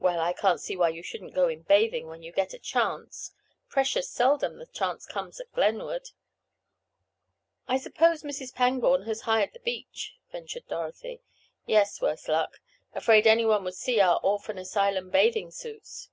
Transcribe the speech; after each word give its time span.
"Well, 0.00 0.18
I 0.18 0.32
can't 0.32 0.60
see 0.60 0.76
why 0.76 0.88
you 0.88 1.00
shouldn't 1.00 1.32
go 1.32 1.46
in 1.46 1.62
bathing 1.62 2.08
when 2.08 2.24
you 2.24 2.32
get 2.32 2.52
a 2.54 2.58
chance. 2.58 3.30
Precious 3.68 4.08
seldom 4.10 4.58
the 4.58 4.66
chance 4.66 5.06
comes 5.06 5.38
at 5.38 5.52
Glenwood." 5.52 6.10
"I 7.68 7.78
suppose 7.78 8.24
Mrs. 8.24 8.52
Pangborn 8.52 9.02
has 9.06 9.20
hired 9.20 9.52
the 9.52 9.60
beach," 9.60 10.16
ventured 10.32 10.66
Dorothy. 10.66 11.22
"Yes, 11.66 12.00
worse 12.02 12.26
luck. 12.26 12.58
Afraid 12.94 13.28
any 13.28 13.44
one 13.46 13.62
would 13.62 13.74
see 13.76 14.00
our 14.00 14.18
orphan 14.24 14.58
asylum 14.58 15.08
bathing 15.08 15.52
suits." 15.52 16.08